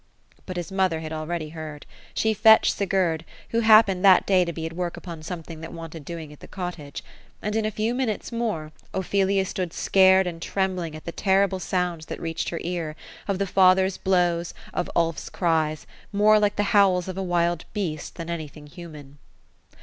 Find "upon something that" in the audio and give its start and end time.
4.97-5.71